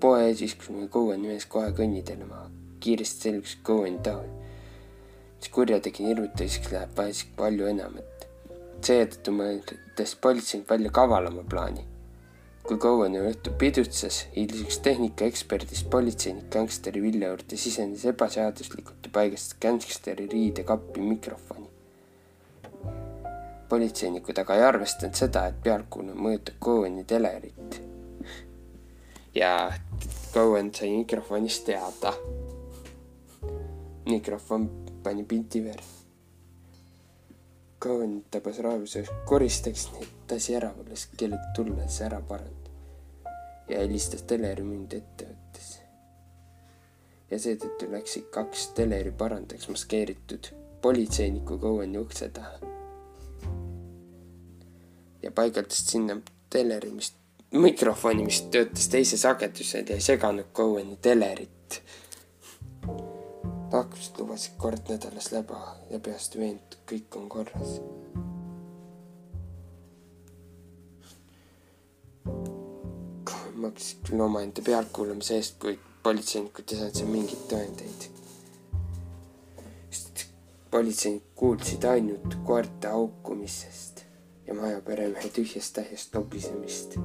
poe 0.00 0.24
ees 0.30 0.56
meil 0.70 0.88
Cohen'i 0.88 1.28
mees 1.34 1.46
kohe 1.56 1.74
kõnniteel 1.80 2.24
maha. 2.24 2.48
kiiresti 2.80 3.28
selgus 3.28 3.58
Cohen'i 3.68 4.00
tahu. 4.08 4.24
siis 5.40 5.52
kurjategija 5.58 6.08
hirmutamiseks 6.08 6.72
läheb 6.72 6.96
vaja 6.96 7.28
palju 7.36 7.68
enamat. 7.74 8.11
Seetõttu 8.88 9.34
mõtles 9.36 10.14
politseinik 10.20 10.70
välja 10.70 10.90
kavalama 10.90 11.42
plaani. 11.48 11.86
kui 12.62 12.78
Cohen 12.78 13.16
õhtul 13.18 13.56
pidutses, 13.58 14.26
hiilis 14.36 14.62
üks 14.62 14.78
tehnikaeksperdist 14.86 15.90
politseinik 15.90 16.50
gängsteri 16.54 17.02
vilja 17.02 17.32
juurde, 17.32 17.56
sisenes 17.58 18.04
ebaseaduslikult 18.06 19.08
ja 19.08 19.10
paigastas 19.12 19.58
gängsteri 19.60 20.28
riidekappi 20.30 21.00
mikrofoni 21.00 21.72
politseinikud 23.72 24.36
aga 24.42 24.56
ei 24.58 24.66
arvestanud 24.68 25.16
seda, 25.16 25.46
et 25.48 25.62
pealtkuulaja 25.64 26.18
mõjutab 26.26 26.58
Cohen'i 26.60 27.06
telerit. 27.08 27.78
ja 29.34 29.72
Cohen 30.34 30.68
sai 30.74 30.90
mikrofonist 30.92 31.64
teada. 31.70 32.12
mikrofon 34.08 34.68
pani 35.02 35.24
pildi 35.24 35.64
verre. 35.64 36.01
Cohen 37.82 38.24
tabas 38.30 38.58
raevuse 38.62 39.04
koristaks 39.26 39.88
neid 39.92 40.10
tasi 40.30 40.54
ära, 40.54 40.70
alles 40.84 41.08
keelati 41.18 41.54
tulla, 41.56 41.86
siis 41.88 42.04
ära 42.06 42.20
parandada. 42.28 42.70
ja 43.68 43.78
helistas 43.78 44.22
teleri 44.22 44.62
mind 44.62 44.92
ettevõttes. 44.98 45.70
ja 47.30 47.38
seetõttu 47.38 47.90
läksid 47.90 48.28
kaks 48.34 48.68
teleri 48.78 49.10
parandajaks 49.10 49.68
maskeeritud 49.68 50.52
politseiniku 50.82 51.58
Cohen'i 51.58 51.98
ukse 51.98 52.28
taha 52.28 52.72
ja 55.22 55.30
paigaldasid 55.30 55.88
sinna 55.88 56.16
teleri, 56.50 56.90
mis, 56.90 57.12
mikrofoni, 57.52 58.24
mis 58.26 58.42
töötas 58.52 58.88
teise 58.92 59.18
sagedusel 59.18 59.88
ja 59.88 59.98
ei 59.98 60.04
seganud 60.04 60.50
Cohen'i 60.54 60.98
telerit. 61.02 61.82
Pakkused 63.72 64.18
lubasid 64.20 64.56
kord 64.60 64.90
nädalas 64.92 65.30
läba 65.32 65.58
ja 65.90 65.98
peast 65.98 66.36
veendunud, 66.36 66.74
kõik 66.88 67.16
on 67.16 67.28
korras. 67.32 67.78
maksis 73.62 74.00
küll 74.02 74.20
omaenda 74.20 74.62
pealtkuulamise 74.66 75.36
eest, 75.38 75.54
kuid 75.62 75.78
politseinikud 76.02 76.72
ei 76.72 76.78
saanud 76.80 76.98
seal 76.98 77.10
mingeid 77.12 77.44
tõendeid. 77.52 78.06
sest 79.90 80.24
politseinikud 80.74 81.36
kuulsid 81.44 81.84
ainult 81.94 82.38
koerte 82.48 82.90
haukumisest 82.90 84.04
ja 84.46 84.54
maja 84.58 84.80
peremehe 84.86 85.30
tühjast 85.38 85.78
täiest 85.78 86.18
lobisemist. 86.18 86.98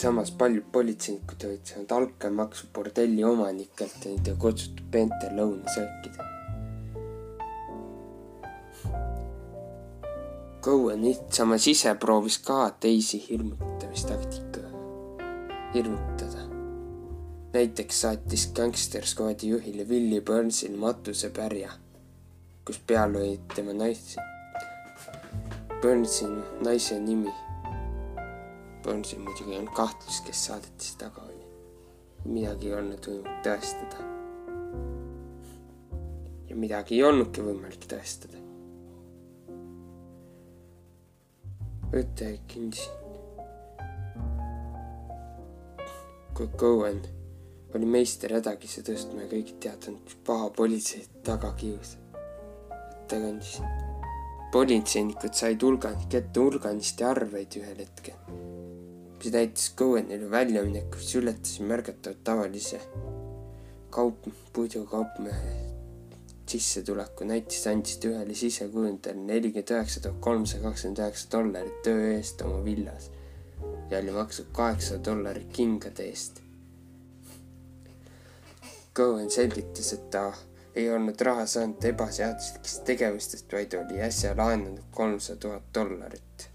Samas 0.00 0.30
paljud 0.30 0.64
politseinikud 0.72 1.44
olid 1.48 1.66
saanud 1.68 1.92
altkäemaksu 1.96 2.66
bordelli 2.74 3.24
omanikelt 3.24 4.04
ja 4.04 4.10
neid 4.10 4.30
oli 4.32 4.36
kutsutud 4.44 4.86
peente 4.90 5.30
lõunasöökida. 5.36 6.28
Cohen 10.64 11.04
samas 11.32 11.68
ise 11.68 11.94
proovis 11.94 12.38
ka 12.44 12.70
teisi 12.80 13.20
hirmutamistaktika, 13.28 14.64
hirmutada. 15.74 16.48
näiteks 17.52 18.00
saatis 18.00 18.50
Gangster 18.54 19.06
Squadi 19.06 19.48
juhile 19.48 19.84
Willie 19.88 20.20
Burnsile 20.20 20.76
matusepärja 20.76 21.72
kus 22.70 22.78
peal 22.86 23.16
olid 23.16 23.40
tema 23.54 23.72
naisi. 23.74 24.20
Burnsi 25.82 26.26
naise 26.62 27.00
nimi. 27.00 27.32
Burnsil 28.90 29.20
muidugi 29.22 29.52
ei 29.52 29.58
olnud 29.60 29.74
kahtlust, 29.76 30.24
kes 30.26 30.46
saadetis 30.48 30.96
taga 30.98 31.22
oli. 31.22 31.44
midagi 32.24 32.66
ei 32.66 32.74
olnud 32.74 33.06
võimalik 33.06 33.44
tõestada. 33.46 34.06
ja 36.48 36.56
midagi 36.56 36.96
ei 36.98 37.04
olnudki 37.06 37.44
võimalik 37.46 37.86
tõestada. 37.92 38.42
õtte 42.02 42.32
kinnisin. 42.50 42.98
kui 46.34 46.50
Cohen 46.56 47.00
oli 47.74 47.86
meister 47.86 48.34
hädakisse 48.34 48.82
tõstma 48.82 49.22
ja 49.22 49.30
kõik 49.30 49.54
teadnud, 49.62 50.18
paha 50.26 50.50
politsei 50.50 51.06
taga 51.22 51.52
kiusas 51.54 52.00
ettekandis. 53.10 53.62
politseinikud 54.52 55.34
said 55.34 55.62
hulgani 55.62 56.06
kätte 56.10 56.40
hulganisti 56.40 57.04
arveid 57.04 57.54
ühel 57.58 57.78
hetkel, 57.84 58.16
mis 59.20 59.32
näitas 59.32 59.72
Cohenile 59.76 60.30
väljaminekut, 60.30 61.00
mis 61.02 61.14
ületas 61.14 61.60
märgatavalt 61.60 62.24
tavalise 62.24 62.80
kaup, 63.90 64.26
puidukaupmehe 64.52 65.70
sissetuleku, 66.50 67.24
näiteks 67.24 67.66
andsid 67.70 68.04
ühele 68.08 68.34
sisekujundajale 68.34 69.22
nelikümmend 69.28 69.72
üheksa 69.76 70.00
tuhat 70.02 70.20
kolmsada 70.24 70.62
kakskümmend 70.70 71.02
üheksa 71.04 71.32
dollarit 71.32 71.82
töö 71.86 72.12
eest 72.14 72.42
oma 72.42 72.64
villas 72.64 73.10
ja 73.90 73.98
oli 73.98 74.14
maksnud 74.16 74.48
kaheksa 74.56 74.98
dollarit 75.04 75.52
kingade 75.52 76.08
eest. 76.10 76.40
Cohen 78.96 79.30
selgitas, 79.30 79.92
et 79.92 80.10
ta 80.10 80.32
ei 80.74 80.90
olnud 80.90 81.20
raha 81.20 81.46
saanud 81.46 81.84
ebaseaduslikest 81.92 82.84
tegevustest, 82.88 83.52
vaid 83.52 83.74
oli 83.78 84.02
äsja 84.02 84.34
laenanud 84.36 84.90
kolmsada 84.94 85.40
tuhat 85.46 85.74
dollarit. 85.74 86.48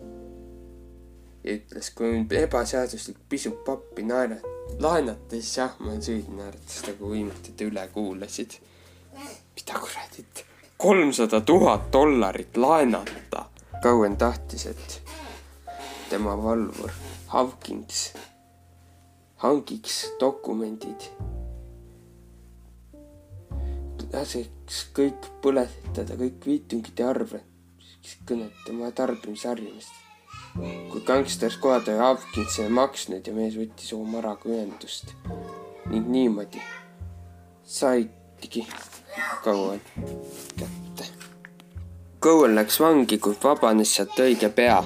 Ja 1.46 1.56
ütles, 1.56 1.92
kui 1.96 2.10
on 2.10 2.26
ebaseaduslik 2.40 3.18
pisut 3.30 3.64
pappi 3.66 4.04
naera-, 4.04 4.42
laenata, 4.82 5.38
siis 5.38 5.58
jah, 5.58 5.76
ma 5.80 5.92
olen 5.92 6.04
süüdi, 6.04 6.36
naeratas 6.38 6.82
ta, 6.86 6.96
kui 6.98 7.16
võimetid 7.16 7.66
üle 7.68 7.88
kuulasid. 7.94 8.58
mida 9.56 9.80
kuradit, 9.80 10.46
kolmsada 10.78 11.42
tuhat 11.42 11.92
dollarit 11.94 12.58
laenata. 12.58 13.46
Cowen 13.84 14.18
tahtis, 14.18 14.66
et 14.66 15.02
tema 16.10 16.34
valvur 16.42 16.92
Hawkins 17.28 18.14
hangiks 19.44 20.06
dokumendid 20.20 21.10
laseks 24.16 24.86
kõik 24.96 25.28
põletada, 25.44 26.16
kõik 26.20 26.48
viitungite 26.48 27.04
arve, 27.04 27.42
kõnet 28.30 28.64
tema 28.66 28.92
tarbimisharjumust. 28.96 30.05
Kui 30.56 31.02
gangster 31.06 31.52
Squad 31.52 31.88
oli 31.92 32.00
Hopkinsile 32.00 32.70
maksnud 32.70 33.28
ja 33.28 33.34
mees 33.36 33.58
võttis 33.60 33.94
Omaraga 33.96 34.50
ühendust 34.50 35.12
ning 35.92 36.08
niimoodi 36.08 36.62
saidki 37.64 38.66
Cohen 39.44 39.82
kätte. 40.58 41.10
Cohen 42.22 42.56
läks 42.56 42.80
vangi, 42.80 43.18
kuid 43.18 43.42
vabanes 43.44 43.96
sealt 43.96 44.20
õige 44.20 44.50
pea 44.50 44.84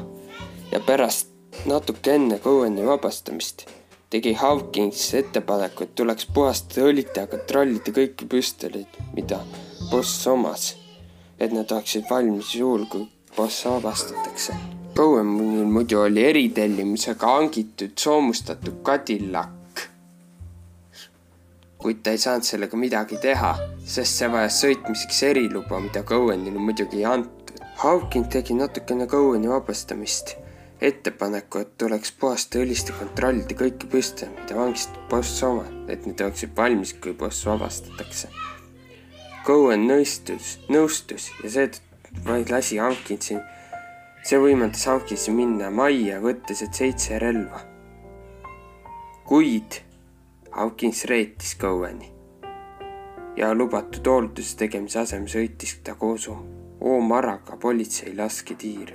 ja 0.71 0.79
pärast 0.85 1.29
natuke 1.65 2.15
enne 2.15 2.39
Coweni 2.39 2.85
vabastamist 2.85 3.67
tegi 4.09 4.33
Hawkins 4.33 5.13
ettepaneku, 5.13 5.83
et 5.83 5.95
tuleks 5.95 6.25
puhastada 6.33 6.87
õlita 6.89 7.25
ja 7.25 7.29
kontrollida 7.29 7.93
kõiki 7.93 8.25
püstoleid, 8.29 8.99
mida 9.13 9.43
boss 9.91 10.25
omas, 10.27 10.71
et 11.37 11.53
nad 11.53 11.69
oleksid 11.71 12.09
valmis 12.09 12.55
juhul, 12.57 12.87
kui 12.89 13.05
boss 13.37 13.65
vabastatakse. 13.69 14.78
Bowenil 14.99 15.69
muidu 15.71 16.01
oli 16.03 16.23
eritellimusega 16.27 17.27
hangitud 17.27 17.91
soomustatud 17.95 18.81
Cadillac, 18.83 19.83
kuid 21.79 22.01
ta 22.03 22.11
ei 22.11 22.19
saanud 22.19 22.43
sellega 22.43 22.77
midagi 22.77 23.15
teha, 23.23 23.53
sest 23.79 24.17
see 24.19 24.27
vajas 24.33 24.57
sõitmiseks 24.59 25.21
eriluba, 25.29 25.77
mida 25.85 26.01
Cowenile 26.09 26.59
muidugi 26.59 26.99
ei 26.99 27.05
antud. 27.07 27.61
Hawkins 27.79 28.27
tegi 28.33 28.57
natukene 28.59 29.07
Coweni 29.07 29.47
vabastamist. 29.47 30.33
Ettepaneku, 30.89 31.61
et 31.63 31.71
tuleks 31.79 32.11
puhasta 32.19 32.59
õlist 32.59 32.91
ja 32.91 32.97
kontrollida 32.99 33.55
kõiki 33.61 33.87
püste, 33.93 34.27
mida 34.35 34.57
vangistab 34.57 35.05
boss 35.13 35.39
oma, 35.47 35.63
et 35.87 36.03
need 36.09 36.25
oleksid 36.25 36.51
valmis, 36.57 36.91
kui 36.99 37.13
boss 37.23 37.47
vabastatakse. 37.47 38.33
Cohen 39.47 39.87
nõustus, 39.87 40.57
nõustus 40.67 41.29
ja 41.39 41.53
seetõttu 41.55 42.27
vaid 42.27 42.51
lasi 42.51 42.81
Hankinsi, 42.83 43.39
see 44.23 44.39
võimaldas 44.39 44.85
Hankinsi 44.89 45.33
minna 45.33 45.69
majja, 45.71 46.19
võttes 46.23 46.63
et 46.65 46.73
seitse 46.73 47.19
relva. 47.19 47.61
kuid 49.29 49.81
Hankins 50.51 51.05
reetis 51.05 51.55
Coweni 51.57 52.09
ja 53.37 53.53
lubatud 53.53 54.07
hoolduse 54.07 54.57
tegemise 54.57 54.99
asemel 55.03 55.29
sõitis 55.31 55.77
ta 55.83 55.95
koos 55.95 56.27
Omaraga 56.79 57.57
politsei 57.59 58.15
lasketiir. 58.15 58.93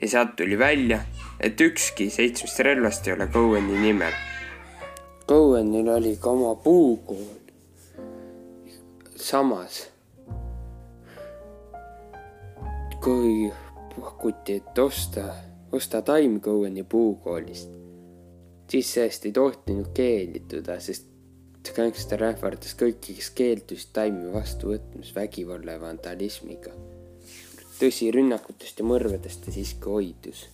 ja 0.00 0.08
sealt 0.08 0.36
tuli 0.36 0.58
välja, 0.58 1.00
et 1.40 1.60
ükski 1.60 2.10
seitsmest 2.10 2.58
relvast 2.58 3.06
ei 3.06 3.12
ole 3.12 3.26
Coweni 3.26 3.78
nimel. 3.80 4.12
Cowenil 5.28 5.88
oli 5.88 6.16
ka 6.16 6.30
oma 6.30 6.54
puukool 6.54 7.44
samas 9.16 9.86
kui 13.00 13.52
pakuti, 14.00 14.56
et 14.56 14.78
osta, 14.78 15.24
osta 15.72 16.02
taim 16.02 16.40
Coweni 16.40 16.84
puukoolist, 16.84 17.70
siis 18.70 18.94
sellest 18.94 19.26
ei 19.26 19.32
tohtinud 19.32 19.92
keelduda, 19.94 20.78
sest 20.80 21.10
gängster 21.74 22.22
ähvardas 22.26 22.74
kõiki, 22.78 23.16
kes 23.18 23.30
keeldusid 23.38 23.94
taimi 23.96 24.32
vastu 24.32 24.74
võtmas 24.74 25.14
vägivalla 25.16 25.78
ja 25.78 25.80
vandalismiga. 25.80 26.74
tõsi, 27.78 28.10
rünnakutest 28.14 28.78
ja 28.78 28.84
mõrvadest 28.86 29.44
ta 29.44 29.54
siiski 29.54 29.90
hoidus. 29.90 30.46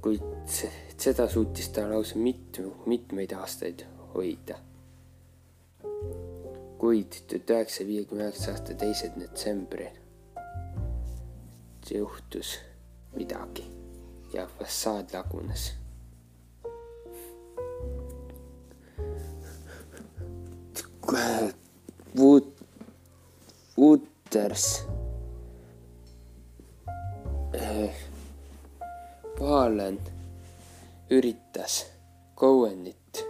kuid 0.00 0.22
seda 0.96 1.28
suutis 1.28 1.68
ta 1.68 1.84
lausa 1.90 2.18
mitme, 2.18 2.72
mitmeid 2.86 3.32
aastaid 3.36 3.84
hoida 4.14 4.56
kuid 6.80 7.12
tuhat 7.28 7.50
üheksasaja 7.50 7.86
viiekümne 7.86 8.24
üheksa 8.24 8.54
aasta 8.54 8.74
teisel 8.74 9.12
detsembril 9.20 9.99
juhtus 11.98 12.58
midagi 13.16 13.64
ja 14.32 14.46
fassaad 14.58 15.12
lagunes. 15.12 15.72
Wood, 22.18 22.46
Wooters 23.78 24.84
eh, 27.54 27.94
Palen 29.38 29.98
üritas 31.10 31.86
Cowenit, 32.36 33.24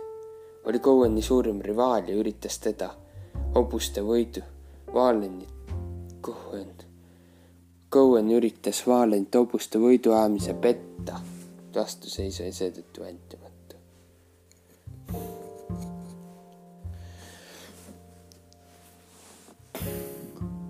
oli 0.65 0.79
Coweni 0.79 1.23
suurim 1.23 1.61
rivaal 1.65 2.09
ja 2.09 2.15
üritas 2.15 2.59
teda 2.59 2.91
hobuste 3.55 4.05
võidu. 4.07 4.43
Valenit, 4.91 5.49
Cohen, 6.23 6.73
Cohen 7.91 8.31
üritas 8.31 8.85
Valenit 8.87 9.35
hobuste 9.35 9.79
võidu 9.83 10.13
ajamise 10.15 10.55
petta. 10.55 11.21
vastuseisu 11.75 12.43
ja 12.43 12.53
seetõttu 12.53 13.01
vältimatu. 13.03 13.77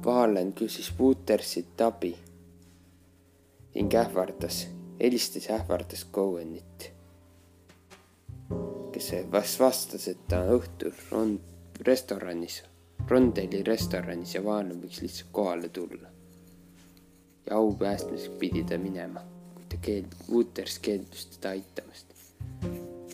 Valen 0.05 0.53
küsis 0.53 0.93
Wootersit 0.99 1.81
abi 1.81 2.15
ning 3.75 3.95
ähvardas, 3.95 4.67
helistas 5.01 5.49
ja 5.49 5.57
ähvardas 5.57 6.07
Cohenit, 6.13 6.91
kes 8.93 9.59
vastas, 9.61 10.09
et 10.09 10.29
ta 10.29 10.45
õhtul 10.57 10.97
on 11.13 11.41
restoranis 11.81 12.63
Rondeli 13.09 13.63
restoranis 13.67 14.35
ja 14.35 14.45
Vaanen 14.45 14.79
võiks 14.83 15.01
lihtsalt 15.03 15.33
kohale 15.33 15.69
tulla. 15.69 16.20
Ja 17.47 17.57
au 17.57 17.73
päästmiseks 17.75 18.37
pidi 18.39 18.65
ta 18.65 18.79
minema, 18.79 19.23
kuid 19.55 19.69
ta 19.73 19.81
keeld-, 19.87 20.17
Wooters 20.31 20.79
keeldus 20.79 21.27
teda 21.37 21.55
aitamast. 21.57 22.07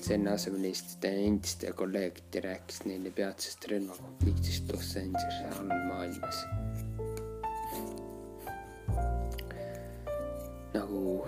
selle 0.06 0.30
asemel 0.30 0.60
helistas 0.62 0.96
ta 1.02 1.08
endistele 1.08 1.72
kolleegidele 1.72 2.36
ja 2.36 2.42
rääkis 2.42 2.84
neile 2.84 3.10
peatsest 3.10 3.64
relvakonfliktist 3.70 4.72
Los 4.72 4.96
Angelese 4.96 5.48
all 5.58 5.72
maailmas. 5.88 6.44
nagu 10.74 11.26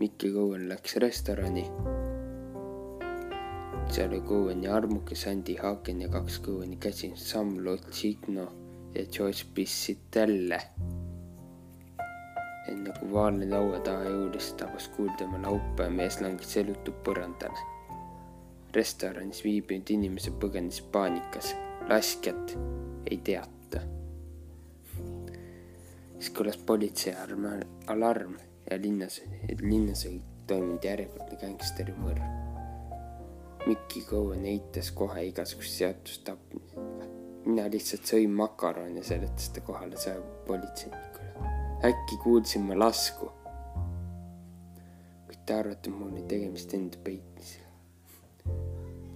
Mikki 0.00 0.32
Cohen 0.32 0.68
läks 0.68 0.96
restorani 0.96 1.66
seal 3.94 4.10
oli 4.10 4.20
Coweni 4.20 4.68
armuke 4.68 5.14
Sandy 5.14 5.56
Hagen 5.62 6.00
ja 6.02 6.08
kaks 6.08 6.40
Coweni 6.42 6.76
käsilast 6.76 7.26
Sam 7.26 7.64
Lotsigno 7.64 8.48
ja 8.94 9.04
George 9.06 9.44
Bissitelle. 9.54 10.60
Enne 12.70 12.92
kui 12.98 13.10
Vaalne 13.12 13.48
laua 13.50 13.80
taha 13.84 14.08
jõudis, 14.08 14.52
tabas 14.60 14.88
kuulda 14.96 15.18
tema 15.20 15.40
laupa 15.42 15.88
ja 15.88 15.94
mees 15.94 16.20
langes 16.20 16.56
elutult 16.56 17.02
põrandale. 17.06 17.70
restoranis 18.74 19.44
viibinud 19.44 19.90
inimesed 19.94 20.34
põgenesid 20.42 20.88
paanikas, 20.92 21.52
laskjat 21.88 22.56
ei 23.10 23.20
teata. 23.24 23.84
siis 26.18 26.32
kõlas 26.34 26.56
politsei 26.66 27.14
alarm 27.86 28.38
ja 28.70 28.80
linnas, 28.80 29.20
linnas 29.60 30.06
oli 30.06 30.22
toimunud 30.46 30.84
järjekordne 30.84 31.38
gängsteri 31.40 31.94
mõrv 32.00 32.44
Mikki 33.66 34.02
Cohen 34.02 34.44
eitas 34.44 34.90
kohe 34.92 35.22
igasugust 35.24 35.78
seotust 35.78 36.24
tapmisega. 36.26 37.06
mina 37.46 37.64
lihtsalt 37.72 38.10
sõin 38.10 38.32
makarone, 38.36 39.02
seletas 39.02 39.48
ta 39.52 39.62
kohale 39.64 39.96
saabunud 39.96 40.42
politseinikule. 40.48 41.03
Äkki 41.84 42.16
kuulsin 42.22 42.62
ma 42.62 42.78
lasku. 42.78 43.30
kuid 45.26 45.42
te 45.46 45.54
arvate, 45.54 45.90
mul 45.90 46.12
oli 46.12 46.22
tegemist 46.28 46.74
enda 46.74 46.98
peitmisega. 47.04 47.68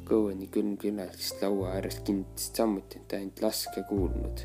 Coheni 0.09 0.47
külmkülalised 0.53 1.43
laua 1.43 1.73
ääres 1.79 2.01
kinnitasid 2.05 2.61
samuti, 2.61 3.01
et 3.01 3.17
ainult 3.17 3.43
laske 3.43 3.83
kuulnud. 3.89 4.45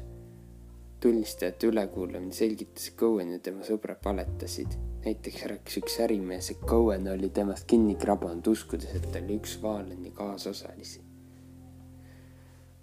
tunnistajate 0.99 1.67
ülekuulamine 1.67 2.33
selgitas, 2.33 2.87
et 2.87 2.95
Cohen 2.95 3.31
ja 3.35 3.39
tema 3.39 3.63
sõbrad 3.67 3.99
valetasid 4.05 4.79
näiteks 5.05 5.45
rääkis 5.51 5.77
üks 5.81 5.99
ärimees, 5.99 6.51
et 6.51 6.61
Cohen 6.67 7.07
oli 7.11 7.29
temast 7.29 7.67
kinni 7.67 7.95
krabanud, 7.99 8.47
uskudes, 8.47 8.95
et 8.95 9.09
ta 9.11 9.19
oli 9.19 9.35
üks 9.41 9.57
Valeni 9.61 10.11
kaasosalisi. 10.15 11.01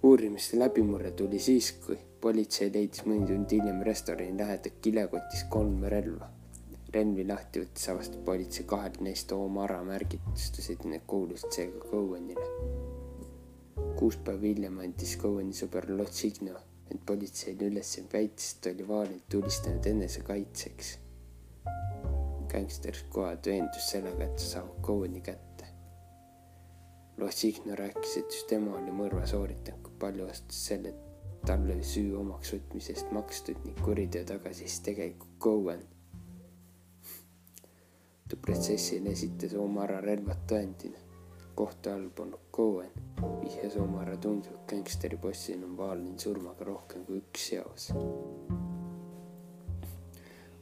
Uurimiste 0.03 0.59
läbimurre 0.59 1.11
tuli 1.11 1.39
siis, 1.39 1.73
kui 1.85 1.99
politsei 2.21 2.71
leidis 2.75 3.05
mõni 3.07 3.27
tund 3.29 3.53
hiljem 3.53 3.83
restorani 3.87 4.39
lähedalt 4.39 4.79
kilekotis 4.85 5.45
kolm 5.57 5.85
relva. 5.95 6.31
relvi 6.95 7.23
lahti 7.27 7.61
võttes 7.63 7.85
avastas 7.93 8.23
politsei 8.27 8.65
kahel 8.67 8.97
neist 9.07 9.33
oma 9.33 9.63
ara 9.65 9.83
märgistusid, 9.87 10.87
need 10.91 11.05
kuulusid 11.07 11.53
seega 11.57 11.85
Cohenile. 11.91 12.49
kuus 13.99 14.17
päeva 14.17 14.47
hiljem 14.47 14.79
andis 14.87 15.17
Coheni 15.19 15.53
sõber 15.53 15.87
Lotsigno 15.91 16.57
end 16.91 17.05
politseile 17.07 17.71
üles 17.71 18.01
väitis, 18.13 18.57
et 18.57 18.73
oli 18.73 18.89
Valenit 18.89 19.29
tulistanud 19.29 19.87
enesekaitseks 19.87 20.99
gängster 22.51 22.95
Squad 22.95 23.47
veendus 23.47 23.91
sellega, 23.93 24.25
et 24.25 24.37
ta 24.37 24.49
saab 24.55 24.83
Coweni 24.83 25.21
kätte. 25.21 25.50
Los 27.21 27.45
Igno 27.45 27.75
rääkis, 27.77 28.17
et 28.17 28.33
just 28.33 28.47
tema 28.49 28.79
oli 28.79 28.93
mõrva 28.97 29.27
sooritanud, 29.29 29.83
kui 29.85 29.93
palju 30.01 30.25
vastas 30.25 30.61
selle, 30.71 30.95
talle 31.45 31.75
süü 31.85 32.15
omaks 32.17 32.55
võtmisest 32.55 33.11
makstud 33.13 33.61
ning 33.67 33.83
kuriteo 33.85 34.25
tagasi 34.25 34.69
tegelikult 34.87 35.35
Cohen. 35.39 35.83
ta 38.29 38.37
protsessil 38.47 39.07
esitas 39.11 39.55
Omara 39.55 40.01
relvad 40.01 40.47
tõendina. 40.49 40.97
kohtu 41.55 41.91
all 41.91 42.09
polnud 42.09 42.41
Cohen, 42.57 42.91
vihjas 43.43 43.77
Omara 43.77 44.17
tundlikult 44.17 44.67
gängsteri 44.69 45.17
bossina 45.17 45.67
on 45.67 45.77
Valin 45.77 46.19
surmaga 46.19 46.65
rohkem 46.65 47.05
kui 47.05 47.21
üks 47.21 47.49
seos. 47.51 47.93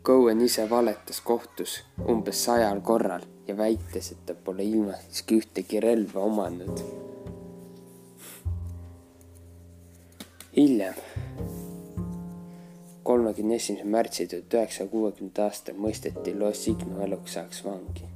Cohen 0.02 0.40
ise 0.40 0.70
valetas 0.70 1.20
kohtus 1.20 1.84
umbes 2.08 2.44
sajal 2.44 2.80
korral 2.80 3.37
ja 3.48 3.56
väites, 3.56 4.12
et 4.12 4.24
ta 4.26 4.34
pole 4.34 4.64
ilmaski 4.64 5.40
ühtegi 5.40 5.80
relva 5.80 6.20
omanud 6.20 6.82
hiljem, 10.56 10.94
kolmekümne 13.04 13.54
esimesel 13.54 13.86
märtsil 13.86 14.28
tuhat 14.28 14.54
üheksasaja 14.54 14.90
kuuekümnenda 14.90 15.44
aastal 15.44 15.76
mõisteti 15.84 16.34
Los 16.38 16.64
Signo 16.64 17.00
eluks 17.04 17.36
ajaks 17.36 17.64
vangi. 17.64 18.08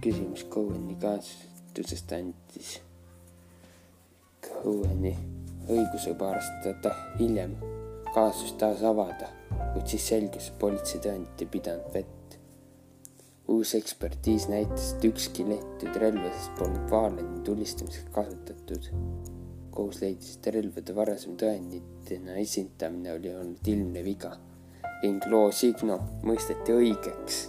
küsimus 0.00 0.46
Cohen'i 0.48 0.94
kaastusest 1.00 2.12
andis 2.16 2.70
Cohen'i 4.46 5.12
õiguse 5.68 6.14
paar 6.22 6.38
aastat 6.38 6.88
hiljem 7.18 7.58
kaasust 8.14 8.56
taas 8.62 8.82
avada, 8.82 9.28
kuid 9.74 9.86
siis 9.92 10.08
selgus, 10.14 10.48
et 10.48 10.58
politsei 10.58 11.02
tõendid 11.04 11.44
ei 11.44 11.52
pidanud 11.58 11.92
vett. 11.94 12.19
Uus 13.50 13.74
ekspertiis 13.74 14.46
näitas, 14.48 14.92
et 14.94 15.04
ükski 15.10 15.46
lehtud 15.48 15.96
relvadest 16.02 16.54
polnud 16.58 16.90
Valeni 16.90 17.40
tulistamiseks 17.46 18.12
kasutatud 18.14 18.90
kohus 19.74 20.00
leidis, 20.02 20.36
et 20.36 20.52
relvade 20.54 20.94
varasem 20.94 21.36
tõenditena 21.40 22.38
esindamine 22.42 23.14
oli 23.16 23.34
olnud 23.34 23.72
ilmne 23.74 24.04
viga 24.06 24.36
ning 25.02 25.24
loo 25.32 25.50
Signo 25.56 25.96
mõisteti 26.26 26.74
õigeks. 26.76 27.42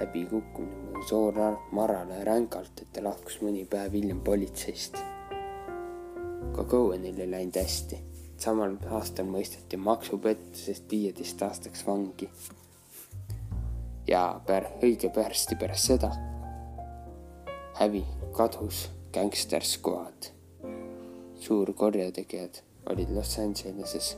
läbikukkumine 0.00 0.92
mõjus 1.02 1.12
Oor 1.14 1.58
Marale 1.72 2.24
rängalt, 2.24 2.80
et 2.80 2.92
ta 2.92 3.02
lahkus 3.02 3.40
mõni 3.42 3.64
päev 3.66 3.92
hiljem 3.92 4.20
politseist. 4.20 4.96
ka 6.54 6.64
Cohenil 6.64 7.20
ei 7.20 7.30
läinud 7.30 7.56
hästi. 7.56 7.98
samal 8.36 8.76
aastal 8.90 9.26
mõisteti 9.26 9.76
maksupettusest 9.76 10.90
viieteist 10.90 11.42
aastaks 11.42 11.86
vangi. 11.86 12.28
Ja 14.08 14.40
pär-, 14.46 14.70
õige 14.82 15.12
pärsti 15.14 15.56
pärast 15.60 15.92
seda 15.92 16.12
hävi 17.80 18.04
kadus 18.36 18.86
Gangster 19.12 19.64
Squad 19.64 20.32
suurkorjategijad 21.42 22.62
olid 22.90 23.10
Los 23.10 23.38
Angeleses 23.38 24.16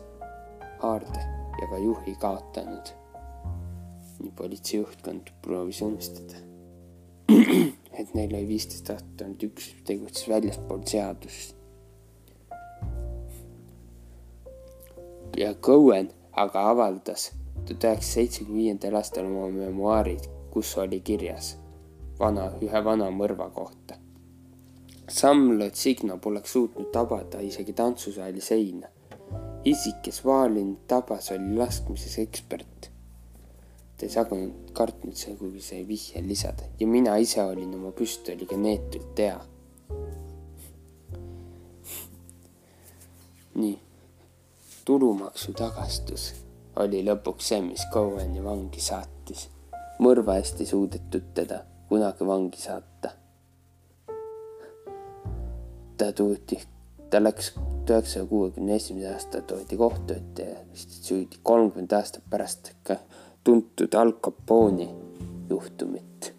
haarde 0.78 1.20
ja 1.60 1.68
ka 1.70 1.78
juhi 1.78 2.16
kaotanud. 2.20 2.92
nii 4.18 4.32
politsei 4.36 4.78
juhtkond 4.80 5.30
proovis 5.42 5.82
unistada, 5.82 6.38
et 8.00 8.14
neil 8.14 8.34
oli 8.34 8.46
viisteist 8.48 8.90
aastat 8.92 9.24
olnud 9.26 9.42
üks 9.48 9.70
tegutses 9.84 10.28
väljaspool 10.28 10.84
seadust. 10.86 11.56
ja 15.36 15.54
Cohen 15.54 16.10
aga 16.32 16.68
avaldas 16.70 17.32
tuhat 17.64 17.84
üheksasaja 17.84 18.14
seitsmekümne 18.14 18.60
viiendal 18.60 19.00
aastal 19.00 19.28
oma 19.28 19.48
memuaarid, 19.48 20.30
kus 20.50 20.76
oli 20.78 21.00
kirjas 21.00 21.56
vana, 22.18 22.50
ühe 22.62 22.84
vana 22.84 23.10
mõrva 23.10 23.50
kohta 23.54 23.98
Sam 25.08 25.58
Lotsigno 25.58 26.16
poleks 26.18 26.52
suutnud 26.52 26.88
tabada 26.92 27.40
isegi 27.44 27.72
tantsusaali 27.72 28.40
seina. 28.40 28.88
isik, 29.64 30.02
kes 30.02 30.24
Valin 30.24 30.76
tabas, 30.88 31.30
oli 31.32 31.56
laskmises 31.56 32.18
ekspert. 32.18 32.90
ta 33.96 34.06
ei 34.06 34.10
saanud 34.10 34.72
kartnud 34.72 35.14
see, 35.16 35.36
kuigi 35.36 35.60
sai 35.60 35.82
vihje 35.88 36.22
lisada 36.22 36.64
ja 36.80 36.86
mina 36.86 37.16
ise 37.16 37.42
olin 37.42 37.74
oma 37.74 37.92
püstoliga 37.92 38.56
neetult 38.56 39.18
hea. 39.18 39.40
nii, 43.54 43.78
tulumaksu 44.84 45.52
tagastus 45.52 46.32
oli 46.76 47.04
lõpuks 47.06 47.52
see, 47.52 47.60
mis 47.62 47.84
Cohen'i 47.92 48.44
vangi 48.44 48.80
saatis. 48.80 49.48
mõrva 50.00 50.38
eest 50.40 50.60
ei 50.60 50.66
suudetud 50.66 51.28
teda 51.34 51.60
kunagi 51.88 52.26
vangi 52.26 52.58
saata 52.58 53.12
ta 55.98 56.12
toodi, 56.12 56.58
ta 57.10 57.20
läks 57.22 57.52
üheksasaja 57.90 58.26
kuuekümne 58.26 58.74
esimese 58.74 59.12
aasta 59.12 59.42
toodi 59.42 59.76
kohtu 59.76 60.14
ette 60.14 60.46
ja 60.48 60.58
süüdi 60.74 61.38
kolmkümmend 61.42 61.92
aastat 61.92 62.24
pärast 62.30 62.72
ka 62.82 62.96
tuntud 63.44 63.94
Al 63.94 64.12
Capone'i 64.24 64.88
juhtumit. 65.50 66.32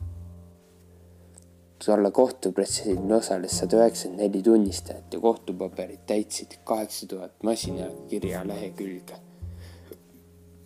tolle 1.85 2.09
kohtuprotsessil 2.11 3.11
osales 3.13 3.59
sada 3.59 3.77
üheksakümmend 3.77 4.21
neli 4.21 4.41
tunnistajat 4.43 5.13
ja 5.13 5.19
kohtupaberid 5.19 6.01
täitsid 6.09 6.57
kaheksa 6.65 7.07
tuhat 7.07 7.43
masinakirja 7.43 8.47
lehekülge. 8.47 9.24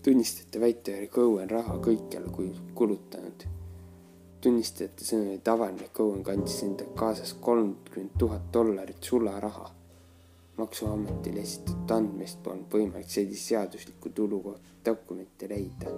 Tunnistajate 0.04 0.60
väite 0.60 0.98
oli 0.98 1.08
Cohen 1.08 1.50
raha 1.50 1.78
kõikjale 1.84 2.54
kulutanud 2.74 3.50
tunnistajate 4.42 5.04
sõnul 5.04 5.42
tavaline 5.44 5.90
Cohen 5.96 6.24
kandis 6.24 6.62
endaga 6.64 6.96
kaasas 7.02 7.34
kolmkümmend 7.44 8.16
tuhat 8.20 8.48
dollarit 8.54 9.04
sularaha. 9.04 9.76
maksuametile 10.60 11.40
esitatud 11.40 11.92
andmest 11.96 12.42
polnud 12.44 12.74
võimalik 12.74 13.08
sellise 13.08 13.46
seadusliku 13.54 14.10
tulu 14.16 14.42
kohta 14.44 14.74
dokumente 14.86 15.48
leida. 15.50 15.92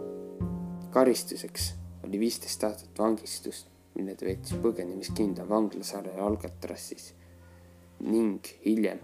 karistuseks 0.91 1.73
oli 2.05 2.19
viisteist 2.19 2.63
aastat 2.63 2.99
vangistust, 2.99 3.67
mille 3.95 4.15
ta 4.15 4.25
veetis 4.25 4.57
põgenemiskindla 4.63 5.49
vanglasaarel 5.49 6.23
Alcatrassis 6.29 7.13
ning 7.99 8.53
hiljem 8.65 8.99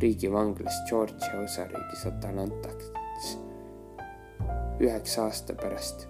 riigivanglas 0.00 0.82
Georgia 0.88 1.38
osariigis 1.44 2.06
Atalantas 2.10 2.90
üheksa 4.80 5.24
aasta 5.24 5.54
pärast 5.54 6.06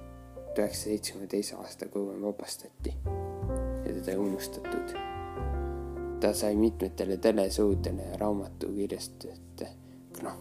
üheksasaja 0.59 0.97
seitsmekümne 0.97 1.29
teise 1.29 1.57
aasta 1.57 1.87
Cohen 1.87 2.23
vabastati 2.23 2.95
ja 3.87 3.95
teda 3.95 4.11
ei 4.11 4.17
unustatud. 4.17 4.95
ta 6.21 6.35
sai 6.35 6.57
mitmetele 6.57 7.17
telesuudele 7.17 8.03
ja 8.03 8.17
raamatukirjastajate, 8.17 9.69
noh, 10.23 10.37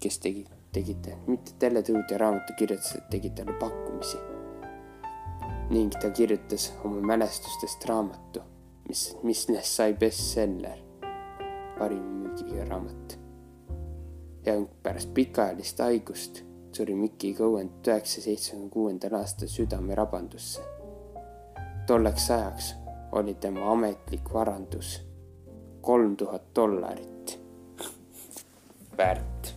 kes 0.00 0.18
tegid, 0.18 0.46
tegid, 0.72 1.08
mitte 1.26 1.52
teletuud 1.58 2.10
ja 2.10 2.18
raamatukirjastajad 2.18 3.08
tegid 3.10 3.34
talle 3.34 3.52
pakkumisi. 3.52 4.18
ning 5.70 5.92
ta 6.02 6.10
kirjutas 6.10 6.72
oma 6.84 7.00
mälestustest 7.00 7.84
raamatu, 7.84 8.42
mis, 8.88 9.16
mis 9.22 9.46
sai 9.62 9.94
bestseller, 9.94 10.78
parim 11.78 12.02
müügiga 12.02 12.68
raamat. 12.68 13.18
ja 14.46 14.60
pärast 14.82 15.14
pikaajalist 15.14 15.78
haigust 15.78 16.51
suri 16.72 16.94
Mikki 16.94 17.34
Cohen 17.34 17.70
üheksasaja 17.86 18.24
seitsmekümne 18.24 18.70
kuuendal 18.70 19.14
aastal 19.18 19.48
südamerabandusse. 19.48 20.60
tolleks 21.86 22.30
ajaks 22.30 22.74
oli 23.12 23.34
tema 23.34 23.72
ametlik 23.72 24.34
varandus 24.34 25.00
kolm 25.80 26.16
tuhat 26.16 26.42
dollarit 26.56 27.38
väärt. 28.98 29.54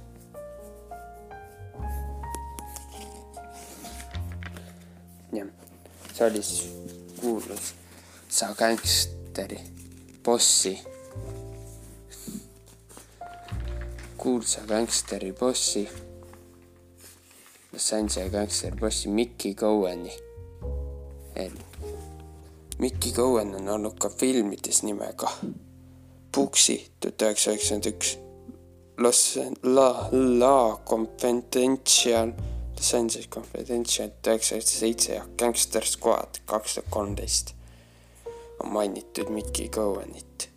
jah, 5.34 5.48
see 6.14 6.28
oli 6.28 6.42
siis 6.44 6.70
kuulus 7.22 7.74
sa 8.30 8.56
gängsteri 8.60 9.60
bossi, 10.24 10.80
kuulsa 14.18 14.62
gängsteri 14.68 15.34
bossi 15.34 15.90
Sanjay 17.78 18.30
gängster 18.30 18.76
bossi 18.80 19.10
Mickey 19.10 19.54
Cohen'i. 19.54 20.14
Mickey 22.80 23.12
Cohen 23.12 23.56
on 23.56 23.70
olnud 23.70 23.98
ka 24.00 24.10
filmides 24.10 24.84
nimega 24.84 25.32
Puksi 26.36 26.92
tuhat 27.00 27.22
üheksasada 27.22 27.56
üheksakümmend 27.56 27.86
üks, 27.86 28.18
Los 28.98 29.38
La 29.64 30.10
La 30.12 30.80
Confidential, 30.88 32.32
Los 32.76 32.94
Angeles 32.96 33.30
Confidential 33.30 34.10
tuhat 34.10 34.28
üheksasada 34.28 34.60
üheksakümmend 34.60 34.80
seitse 34.80 35.14
ja 35.14 35.26
Gangster 35.38 35.82
Squad 35.82 36.42
kaks 36.46 36.76
tuhat 36.76 36.90
kolmteist 36.92 37.54
on 38.60 38.72
mainitud 38.72 39.30
Mickey 39.30 39.68
Cohen'it 39.68 40.50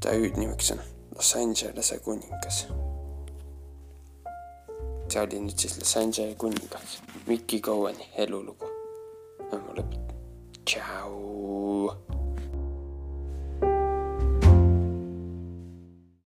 ta 0.00 0.10
hüüdnimeks 0.14 0.70
on 0.72 0.97
Los 1.18 1.34
Angelese 1.36 1.98
kuningas. 1.98 2.66
see 5.10 5.20
oli 5.20 5.40
nüüd 5.40 5.58
siis 5.58 5.78
Los 5.78 5.96
Angelese 5.96 6.36
kuningas, 6.38 7.00
Mickey 7.26 7.60
Cohen'i 7.60 8.06
elulugu. 8.22 8.66
ma 9.50 9.58
lõpetan. 9.74 10.14
tšau. 10.64 11.47